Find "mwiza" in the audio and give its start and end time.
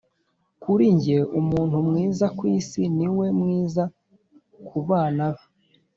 1.87-2.25, 3.39-3.83